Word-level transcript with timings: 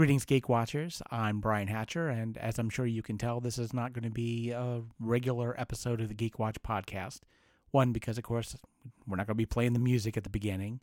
Greetings, 0.00 0.24
Geek 0.24 0.48
Watchers. 0.48 1.02
I'm 1.10 1.40
Brian 1.40 1.68
Hatcher, 1.68 2.08
and 2.08 2.38
as 2.38 2.58
I'm 2.58 2.70
sure 2.70 2.86
you 2.86 3.02
can 3.02 3.18
tell, 3.18 3.38
this 3.38 3.58
is 3.58 3.74
not 3.74 3.92
going 3.92 4.04
to 4.04 4.10
be 4.10 4.50
a 4.50 4.80
regular 4.98 5.54
episode 5.60 6.00
of 6.00 6.08
the 6.08 6.14
Geek 6.14 6.38
Watch 6.38 6.56
podcast. 6.62 7.20
One, 7.70 7.92
because 7.92 8.16
of 8.16 8.24
course, 8.24 8.56
we're 9.06 9.18
not 9.18 9.26
going 9.26 9.34
to 9.34 9.42
be 9.42 9.44
playing 9.44 9.74
the 9.74 9.78
music 9.78 10.16
at 10.16 10.24
the 10.24 10.30
beginning. 10.30 10.80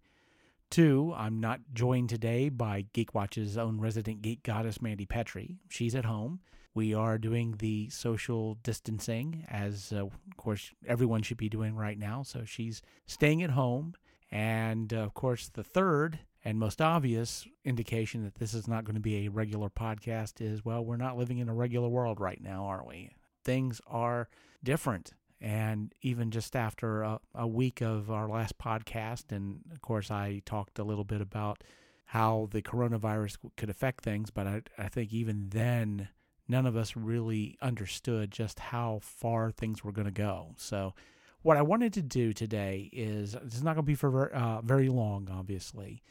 Two, 0.70 1.16
I'm 1.18 1.40
not 1.40 1.62
joined 1.74 2.10
today 2.10 2.50
by 2.50 2.86
Geek 2.94 3.16
Watch's 3.16 3.58
own 3.58 3.82
resident 3.82 4.22
geek 4.22 4.44
goddess, 4.44 4.84
Mandy 4.84 5.08
Petrie. 5.08 5.58
She's 5.68 5.96
at 5.96 6.06
home. 6.06 6.40
We 6.76 6.94
are 6.94 7.18
doing 7.18 7.56
the 7.58 7.90
social 7.90 8.60
distancing, 8.62 9.48
as 9.50 9.92
uh, 9.92 10.06
of 10.06 10.12
course 10.38 10.70
everyone 10.86 11.24
should 11.24 11.38
be 11.38 11.50
doing 11.50 11.76
right 11.76 11.98
now. 11.98 12.22
So 12.22 12.44
she's 12.46 12.84
staying 13.08 13.42
at 13.42 13.50
home. 13.50 13.96
And 14.30 14.94
uh, 14.94 14.98
of 14.98 15.16
course, 15.16 15.50
the 15.50 15.64
third 15.64 16.20
and 16.48 16.58
most 16.58 16.82
obvious 16.82 17.46
indication 17.66 18.24
that 18.24 18.36
this 18.36 18.54
is 18.54 18.70
not 18.70 18.86
going 18.86 18.96
to 18.96 19.02
be 19.02 19.26
a 19.26 19.30
regular 19.30 19.70
podcast 19.70 20.40
is 20.40 20.64
well, 20.64 20.82
we're 20.82 20.96
not 20.96 21.18
living 21.18 21.40
in 21.40 21.50
a 21.50 21.54
regular 21.54 21.90
world 21.90 22.22
right 22.22 22.42
now, 22.42 22.64
are 22.64 22.86
we? 22.88 23.10
Things 23.44 23.82
are 23.86 24.30
different. 24.64 25.12
And 25.42 25.94
even 26.02 26.32
just 26.32 26.56
after 26.56 27.02
a, 27.02 27.20
a 27.36 27.46
week 27.46 27.82
of 27.82 28.10
our 28.10 28.30
last 28.30 28.58
podcast, 28.58 29.34
and 29.34 29.60
of 29.74 29.82
course, 29.82 30.10
I 30.10 30.42
talked 30.46 30.80
a 30.80 30.86
little 30.86 31.04
bit 31.04 31.20
about 31.20 31.66
how 32.06 32.48
the 32.50 32.62
coronavirus 32.62 33.36
could 33.58 33.70
affect 33.70 34.06
things, 34.06 34.30
but 34.30 34.48
I, 34.48 34.62
I 34.78 34.88
think 34.88 35.12
even 35.12 35.50
then, 35.50 36.08
none 36.48 36.66
of 36.66 36.78
us 36.78 36.96
really 36.96 37.58
understood 37.62 38.32
just 38.32 38.58
how 38.58 39.00
far 39.04 39.52
things 39.52 39.84
were 39.84 39.92
going 39.92 40.08
to 40.08 40.12
go. 40.12 40.54
So, 40.56 40.94
what 41.42 41.58
I 41.58 41.62
wanted 41.62 41.92
to 41.94 42.02
do 42.02 42.32
today 42.32 42.90
is 42.94 43.36
it's 43.36 43.62
not 43.62 43.76
going 43.76 43.84
to 43.86 43.92
be 43.92 43.96
for 43.96 44.34
uh, 44.34 44.62
very 44.62 44.88
long, 44.88 45.28
obviously, 45.30 46.02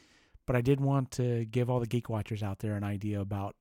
but 0.47 0.55
I 0.55 0.61
did 0.61 0.81
want 0.81 1.11
to 1.11 1.45
give 1.45 1.69
all 1.69 1.79
the 1.79 1.85
Geek 1.85 2.09
Watchers 2.09 2.41
out 2.41 2.59
there 2.59 2.75
an 2.75 2.83
idea 2.83 3.19
about 3.21 3.55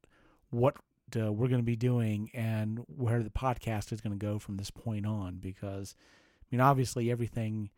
what 0.51 0.77
uh, 1.15 1.33
we're 1.33 1.49
going 1.49 1.61
to 1.61 1.67
be 1.67 1.77
doing 1.77 2.31
and 2.33 2.79
where 2.87 3.23
the 3.23 3.31
podcast 3.31 3.93
is 3.93 4.01
going 4.01 4.19
to 4.19 4.25
go 4.25 4.39
from 4.39 4.57
this 4.57 4.71
point 4.71 5.05
on. 5.05 5.37
Because, 5.37 5.95
I 6.41 6.47
mean, 6.51 6.61
obviously, 6.61 7.11
everything 7.11 7.71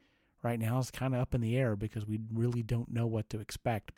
right 0.43 0.61
now 0.61 0.79
is 0.79 0.91
kind 0.91 1.15
of 1.15 1.21
up 1.21 1.35
in 1.35 1.41
the 1.41 1.57
air 1.57 1.75
because 1.75 2.07
we 2.07 2.21
really 2.33 2.63
don't 2.63 2.93
know 2.93 3.07
what 3.07 3.29
to 3.31 3.41
expect. 3.41 3.93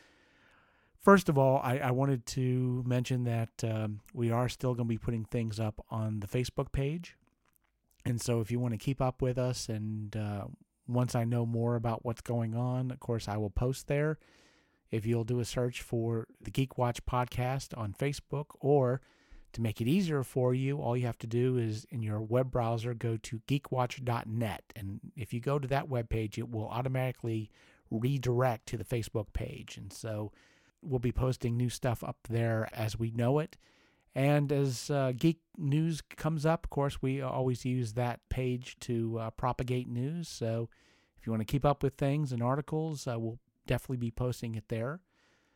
First 0.97 1.29
of 1.29 1.37
all, 1.37 1.59
I, 1.63 1.79
I 1.79 1.91
wanted 1.91 2.25
to 2.27 2.83
mention 2.85 3.25
that 3.25 3.63
um, 3.63 3.99
we 4.13 4.31
are 4.31 4.47
still 4.47 4.73
going 4.73 4.87
to 4.87 4.93
be 4.93 4.97
putting 4.97 5.25
things 5.25 5.59
up 5.59 5.83
on 5.89 6.21
the 6.21 6.27
Facebook 6.27 6.71
page. 6.71 7.17
And 8.05 8.21
so 8.21 8.39
if 8.39 8.49
you 8.49 8.59
want 8.59 8.73
to 8.75 8.77
keep 8.77 9.01
up 9.01 9.21
with 9.21 9.37
us, 9.37 9.67
and 9.67 10.15
uh, 10.15 10.45
once 10.87 11.15
I 11.15 11.25
know 11.25 11.45
more 11.45 11.75
about 11.75 12.05
what's 12.05 12.21
going 12.21 12.55
on, 12.55 12.91
of 12.91 12.99
course, 12.99 13.27
I 13.27 13.37
will 13.37 13.49
post 13.49 13.87
there. 13.87 14.17
If 14.91 15.05
you'll 15.05 15.23
do 15.23 15.39
a 15.39 15.45
search 15.45 15.81
for 15.81 16.27
the 16.41 16.51
Geek 16.51 16.77
Watch 16.77 17.05
podcast 17.05 17.77
on 17.77 17.93
Facebook, 17.93 18.47
or 18.59 19.01
to 19.53 19.61
make 19.61 19.81
it 19.81 19.87
easier 19.87 20.23
for 20.23 20.53
you, 20.53 20.77
all 20.77 20.95
you 20.95 21.05
have 21.05 21.17
to 21.19 21.27
do 21.27 21.57
is 21.57 21.85
in 21.89 22.01
your 22.01 22.21
web 22.21 22.51
browser 22.51 22.93
go 22.93 23.17
to 23.17 23.39
geekwatch.net. 23.47 24.63
And 24.75 24.99
if 25.15 25.33
you 25.33 25.39
go 25.39 25.59
to 25.59 25.67
that 25.67 25.89
web 25.89 26.09
page, 26.09 26.37
it 26.37 26.49
will 26.49 26.67
automatically 26.69 27.49
redirect 27.89 28.65
to 28.67 28.77
the 28.77 28.85
Facebook 28.85 29.33
page. 29.33 29.77
And 29.77 29.91
so 29.91 30.31
we'll 30.81 30.99
be 30.99 31.11
posting 31.11 31.57
new 31.57 31.69
stuff 31.69 32.03
up 32.03 32.17
there 32.29 32.69
as 32.73 32.97
we 32.97 33.11
know 33.11 33.39
it. 33.39 33.57
And 34.13 34.51
as 34.51 34.89
uh, 34.89 35.13
geek 35.15 35.39
news 35.57 36.01
comes 36.01 36.45
up, 36.45 36.65
of 36.65 36.69
course, 36.69 37.01
we 37.01 37.21
always 37.21 37.63
use 37.63 37.93
that 37.93 38.19
page 38.29 38.77
to 38.81 39.19
uh, 39.19 39.29
propagate 39.31 39.87
news. 39.87 40.27
So 40.27 40.69
if 41.17 41.25
you 41.25 41.31
want 41.31 41.41
to 41.41 41.51
keep 41.51 41.65
up 41.65 41.81
with 41.81 41.95
things 41.95 42.31
and 42.31 42.43
articles, 42.43 43.07
uh, 43.07 43.17
we'll 43.17 43.39
definitely 43.67 43.97
be 43.97 44.11
posting 44.11 44.55
it 44.55 44.65
there. 44.67 44.99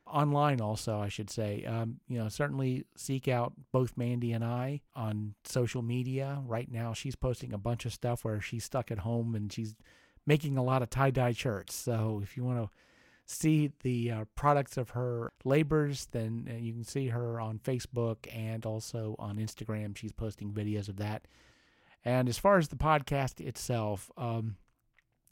Online, 0.08 0.62
also, 0.62 1.00
I 1.00 1.10
should 1.10 1.30
say. 1.32 1.66
Um, 1.66 2.00
you 2.08 2.20
know, 2.20 2.30
certainly 2.30 2.86
seek 2.96 3.28
out 3.28 3.54
both 3.72 3.98
Mandy 3.98 4.34
and 4.34 4.44
I 4.44 4.82
on 4.96 5.34
social 5.44 5.82
media. 5.82 6.42
Right 6.46 6.72
now, 6.72 6.94
she's 6.94 7.16
posting 7.16 7.54
a 7.54 7.58
bunch 7.58 7.86
of 7.86 7.94
stuff 7.94 8.24
where 8.24 8.40
she's 8.40 8.64
stuck 8.64 8.92
at 8.92 9.00
home 9.00 9.34
and 9.34 9.52
she's 9.52 9.76
making 10.26 10.58
a 10.58 10.64
lot 10.64 10.84
of 10.84 10.90
tie 10.90 11.12
dye 11.12 11.34
shirts. 11.34 11.74
So 11.74 12.20
if 12.24 12.38
you 12.38 12.44
want 12.44 12.60
to 12.60 12.70
see 13.26 13.72
the 13.82 14.12
uh, 14.12 14.26
products 14.36 14.78
of 14.78 14.92
her 14.92 15.34
labors, 15.44 16.08
then 16.12 16.48
uh, 16.52 16.58
you 16.58 16.74
can 16.74 16.84
see 16.84 17.08
her 17.08 17.40
on 17.40 17.60
Facebook 17.60 18.18
and 18.32 18.66
also 18.66 19.16
on 19.18 19.38
Instagram. 19.38 19.98
She's 19.98 20.12
posting 20.12 20.52
videos 20.52 20.88
of 20.88 20.98
that. 20.98 21.28
And 22.04 22.30
as 22.30 22.38
far 22.38 22.60
as 22.60 22.68
the 22.68 22.76
podcast 22.76 23.42
itself, 23.42 24.12
um, 24.16 24.58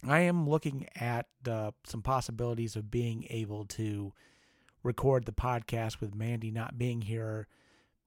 I 0.08 0.22
am 0.22 0.50
looking 0.50 0.88
at 0.96 1.28
uh, 1.48 1.72
some 1.86 2.02
possibilities 2.02 2.76
of 2.76 2.92
being 2.92 3.26
able 3.30 3.66
to 3.66 4.14
record 4.84 5.26
the 5.26 5.32
podcast 5.32 6.02
with 6.02 6.14
Mandy 6.16 6.52
not 6.52 6.78
being 6.78 7.02
here, 7.02 7.48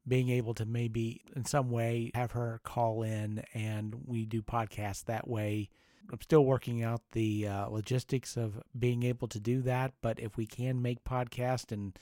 being 0.07 0.29
able 0.29 0.55
to 0.55 0.67
maybe 0.67 1.23
in 1.35 1.45
some 1.45 1.71
way 1.71 2.11
have 2.15 2.33
her 2.33 2.61
call 2.65 3.03
in 3.03 3.43
and 3.55 3.95
we 4.07 4.27
do 4.27 4.43
podcasts 4.43 5.05
that 5.05 5.27
way 5.27 5.71
I'm 6.13 6.21
still 6.21 6.45
working 6.45 6.83
out 6.83 7.03
the 7.13 7.49
uh, 7.49 7.67
logistics 7.69 8.37
of 8.37 8.63
being 8.79 9.03
able 9.03 9.29
to 9.29 9.41
do 9.41 9.63
that. 9.63 9.93
But 10.03 10.21
if 10.21 10.37
we 10.37 10.47
can 10.47 10.81
make 10.83 11.05
podcast 11.05 11.73
and 11.73 11.99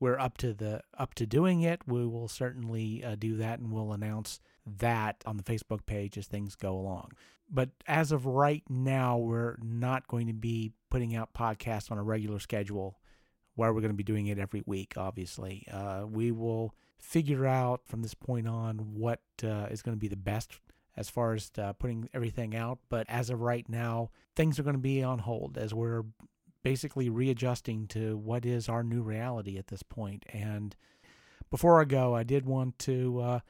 we're 0.00 0.18
up 0.18 0.36
to 0.38 0.52
the 0.52 0.82
up 0.98 1.14
to 1.14 1.26
doing 1.26 1.62
it, 1.62 1.82
we 1.86 2.06
will 2.06 2.28
certainly 2.28 3.04
uh, 3.04 3.14
do 3.16 3.36
that, 3.36 3.60
and 3.60 3.72
we'll 3.72 3.92
announce 3.92 4.40
that 4.66 5.22
on 5.26 5.36
the 5.36 5.42
Facebook 5.42 5.86
page 5.86 6.16
as 6.16 6.26
things 6.26 6.54
go 6.54 6.76
along. 6.76 7.12
But 7.50 7.70
as 7.86 8.12
of 8.12 8.26
right 8.26 8.62
now, 8.68 9.18
we're 9.18 9.56
not 9.62 10.08
going 10.08 10.26
to 10.26 10.32
be 10.32 10.72
putting 10.90 11.14
out 11.14 11.34
podcasts 11.34 11.90
on 11.90 11.98
a 11.98 12.02
regular 12.02 12.38
schedule 12.38 12.98
where 13.54 13.72
we're 13.72 13.80
going 13.80 13.92
to 13.92 13.96
be 13.96 14.02
doing 14.02 14.26
it 14.26 14.38
every 14.38 14.62
week, 14.66 14.94
obviously. 14.96 15.66
Uh, 15.70 16.04
we 16.08 16.32
will 16.32 16.74
figure 16.98 17.46
out 17.46 17.82
from 17.86 18.02
this 18.02 18.14
point 18.14 18.48
on 18.48 18.78
what 18.94 19.20
uh, 19.42 19.66
is 19.70 19.82
going 19.82 19.96
to 19.96 20.00
be 20.00 20.08
the 20.08 20.16
best 20.16 20.58
as 20.96 21.10
far 21.10 21.34
as 21.34 21.50
uh, 21.58 21.72
putting 21.74 22.08
everything 22.14 22.56
out. 22.56 22.78
But 22.88 23.08
as 23.08 23.30
of 23.30 23.40
right 23.40 23.68
now, 23.68 24.10
things 24.34 24.58
are 24.58 24.62
going 24.62 24.76
to 24.76 24.80
be 24.80 25.02
on 25.02 25.20
hold 25.20 25.58
as 25.58 25.74
we're 25.74 26.04
basically 26.62 27.10
readjusting 27.10 27.86
to 27.88 28.16
what 28.16 28.46
is 28.46 28.68
our 28.68 28.82
new 28.82 29.02
reality 29.02 29.58
at 29.58 29.66
this 29.66 29.82
point. 29.82 30.24
And 30.32 30.74
before 31.50 31.80
I 31.80 31.84
go, 31.84 32.14
I 32.14 32.22
did 32.22 32.46
want 32.46 32.78
to 32.80 33.20
uh, 33.20 33.40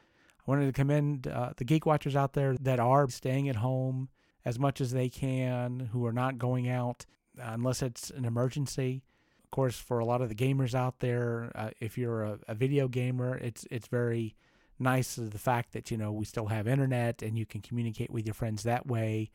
I 0.46 0.50
wanted 0.50 0.66
to 0.66 0.72
commend 0.72 1.26
uh, 1.26 1.50
the 1.56 1.64
Geek 1.64 1.86
Watchers 1.86 2.16
out 2.16 2.34
there 2.34 2.54
that 2.60 2.78
are 2.78 3.08
staying 3.08 3.48
at 3.48 3.56
home 3.56 4.08
as 4.44 4.58
much 4.58 4.80
as 4.80 4.92
they 4.92 5.08
can, 5.08 5.88
who 5.92 6.04
are 6.04 6.12
not 6.12 6.38
going 6.38 6.68
out 6.68 7.06
unless 7.38 7.82
it's 7.82 8.10
an 8.10 8.24
emergency. 8.24 9.02
Of 9.44 9.50
course, 9.50 9.78
for 9.78 9.98
a 9.98 10.04
lot 10.04 10.20
of 10.20 10.28
the 10.28 10.34
gamers 10.34 10.74
out 10.74 11.00
there, 11.00 11.50
uh, 11.54 11.70
if 11.80 11.96
you're 11.96 12.24
a, 12.24 12.38
a 12.48 12.54
video 12.54 12.88
gamer, 12.88 13.36
it's 13.38 13.66
it's 13.70 13.88
very 13.88 14.34
nice 14.78 15.14
the 15.16 15.38
fact 15.38 15.72
that 15.72 15.90
you 15.90 15.96
know 15.96 16.12
we 16.12 16.24
still 16.24 16.46
have 16.46 16.66
internet 16.66 17.22
and 17.22 17.38
you 17.38 17.46
can 17.46 17.60
communicate 17.62 18.10
with 18.10 18.26
your 18.26 18.34
friends 18.34 18.64
that 18.64 18.86
way. 18.86 19.30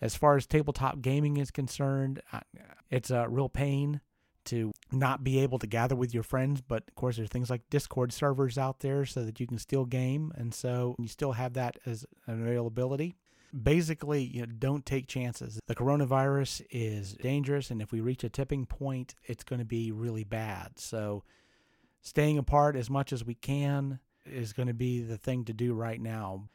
As 0.00 0.14
far 0.14 0.36
as 0.36 0.46
tabletop 0.46 1.00
gaming 1.02 1.36
is 1.36 1.50
concerned, 1.50 2.20
it's 2.90 3.10
a 3.10 3.28
real 3.28 3.48
pain 3.48 4.00
to 4.48 4.72
not 4.90 5.22
be 5.22 5.40
able 5.40 5.58
to 5.58 5.66
gather 5.66 5.94
with 5.94 6.14
your 6.14 6.22
friends. 6.22 6.60
But 6.60 6.84
of 6.88 6.94
course, 6.94 7.16
there's 7.16 7.28
things 7.28 7.50
like 7.50 7.68
Discord 7.70 8.12
servers 8.12 8.58
out 8.58 8.80
there 8.80 9.04
so 9.04 9.24
that 9.24 9.40
you 9.40 9.46
can 9.46 9.58
still 9.58 9.84
game, 9.84 10.32
and 10.36 10.52
so 10.52 10.96
you 10.98 11.08
still 11.08 11.32
have 11.32 11.54
that 11.54 11.78
as 11.86 12.04
an 12.26 12.42
availability. 12.42 13.16
Basically, 13.62 14.22
you 14.22 14.40
know, 14.40 14.46
don't 14.46 14.84
take 14.84 15.06
chances. 15.06 15.58
The 15.66 15.74
coronavirus 15.74 16.62
is 16.70 17.14
dangerous, 17.14 17.70
and 17.70 17.80
if 17.80 17.92
we 17.92 18.00
reach 18.00 18.24
a 18.24 18.28
tipping 18.28 18.66
point, 18.66 19.14
it's 19.24 19.44
going 19.44 19.60
to 19.60 19.64
be 19.64 19.90
really 19.90 20.24
bad. 20.24 20.78
So, 20.78 21.24
staying 22.02 22.36
apart 22.36 22.76
as 22.76 22.90
much 22.90 23.10
as 23.10 23.24
we 23.24 23.34
can, 23.34 24.00
is 24.26 24.52
going 24.52 24.68
to 24.68 24.74
be 24.74 25.00
the 25.00 25.16
thing 25.16 25.44
to 25.46 25.52
do 25.52 25.72
right 25.72 26.00
now. 26.00 26.48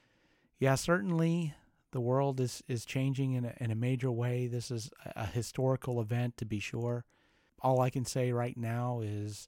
Yeah, 0.59 0.75
certainly 0.75 1.55
the 1.91 2.01
world 2.01 2.39
is, 2.39 2.63
is 2.67 2.85
changing 2.85 3.33
in 3.33 3.45
a, 3.45 3.53
in 3.59 3.71
a 3.71 3.75
major 3.75 4.11
way. 4.11 4.47
This 4.47 4.71
is 4.71 4.91
a 5.15 5.25
historical 5.25 5.99
event 5.99 6.37
to 6.37 6.45
be 6.45 6.59
sure. 6.59 7.05
All 7.63 7.81
I 7.81 7.89
can 7.89 8.05
say 8.05 8.31
right 8.31 8.57
now 8.57 9.01
is 9.03 9.47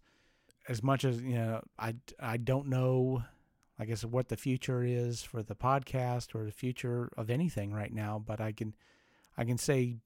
as 0.68 0.81
much 0.81 1.03
as, 1.03 1.22
you 1.22 1.36
know, 1.36 1.62
I, 1.78 1.96
I 2.20 2.38
don't 2.38 2.68
know, 2.68 3.24
I 3.78 3.86
guess, 3.86 4.04
what 4.06 4.30
the 4.30 4.38
future 4.38 4.84
is 4.84 5.22
for 5.22 5.44
the 5.44 5.56
podcast 5.56 6.34
or 6.34 6.45
the 6.45 6.51
future 6.51 7.12
of 7.18 7.30
anything 7.30 7.74
right 7.74 7.94
now, 7.94 8.24
but 8.25 8.39
I 8.42 8.51
can, 8.51 8.74
I 9.38 9.44
can 9.44 9.57
say 9.57 9.98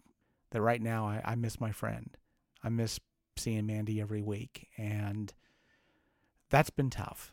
that 0.52 0.62
right 0.62 0.82
now 0.82 1.08
I, 1.08 1.22
I 1.24 1.36
miss 1.36 1.62
my 1.62 1.72
friend. 1.72 2.18
I 2.64 2.70
miss 2.70 3.00
seeing 3.38 3.68
Mandy 3.68 4.02
every 4.02 4.22
week. 4.22 4.68
And 4.78 5.34
that's 6.50 6.72
been 6.72 6.90
tough 6.90 7.32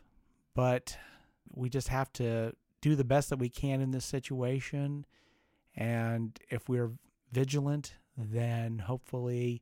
but 0.57 0.97
we 1.53 1.69
just 1.69 1.89
have 1.89 2.11
to 2.11 2.51
do 2.81 2.95
the 2.95 3.03
best 3.03 3.29
that 3.29 3.37
we 3.37 3.47
can 3.47 3.79
in 3.79 3.91
this 3.91 4.05
situation. 4.05 5.05
And 5.75 6.37
if 6.49 6.67
we're 6.67 6.93
vigilant, 7.31 7.93
then 8.17 8.79
hopefully 8.79 9.61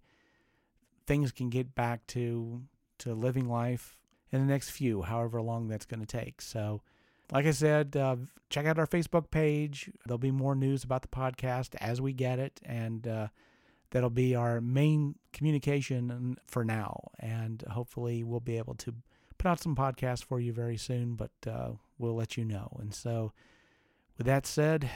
things 1.06 1.32
can 1.32 1.50
get 1.50 1.76
back 1.76 2.06
to 2.08 2.62
to 3.00 3.14
living 3.14 3.50
life 3.50 3.98
in 4.32 4.40
the 4.40 4.52
next 4.52 4.70
few, 4.70 5.02
however 5.02 5.42
long 5.42 5.68
that's 5.68 5.86
going 5.86 6.00
to 6.00 6.06
take. 6.06 6.42
So, 6.42 6.82
like 7.32 7.46
I 7.46 7.52
said, 7.52 7.96
uh, 7.96 8.18
check 8.50 8.66
out 8.66 8.80
our 8.80 8.88
Facebook 8.88 9.32
page. 9.32 9.90
There'll 10.06 10.18
be 10.18 10.32
more 10.32 10.56
news 10.56 10.84
about 10.84 11.02
the 11.02 11.08
podcast 11.08 11.76
as 11.80 12.02
we 12.02 12.14
get 12.14 12.40
it, 12.40 12.60
and 12.64 13.08
uh, 13.08 13.28
that'll 13.92 14.10
be 14.10 14.36
our 14.36 14.62
main 14.62 15.16
communication 15.34 16.38
for 16.48 16.64
now. 16.64 17.12
And 17.20 17.64
hopefully, 17.70 18.24
we'll 18.24 18.40
be 18.40 18.58
able 18.58 18.76
to 18.76 18.94
put 19.38 19.50
out 19.50 19.60
some 19.60 19.76
podcasts 19.76 20.24
for 20.24 20.40
you 20.40 20.54
very 20.54 20.78
soon, 20.78 21.16
but 21.16 21.32
uh, 21.48 21.72
we'll 21.98 22.16
let 22.16 22.38
you 22.38 22.46
know. 22.46 22.78
And 22.80 22.94
so, 22.94 23.32
with 24.18 24.28
that 24.28 24.46
said, 24.46 24.90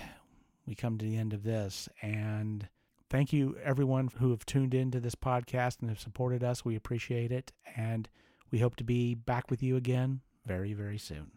we 0.66 0.76
come 0.76 0.98
to 0.98 1.06
the 1.06 1.18
end 1.18 1.34
of 1.34 1.44
this. 1.44 1.90
And 2.02 2.68
thank 3.10 3.34
you, 3.34 3.58
everyone 3.64 4.10
who 4.20 4.32
have 4.32 4.46
tuned 4.46 4.74
into 4.74 5.00
this 5.00 5.16
podcast 5.16 5.82
and 5.82 5.90
have 5.90 6.00
supported 6.00 6.44
us. 6.44 6.64
We 6.64 6.76
appreciate 6.76 7.32
it. 7.32 7.52
And 7.76 8.10
we 8.52 8.60
hope 8.60 8.76
to 8.78 8.84
be 8.84 9.14
back 9.16 9.50
with 9.50 9.62
you 9.64 9.76
again 9.76 10.22
very, 10.46 10.74
very 10.74 10.98
soon. 10.98 11.32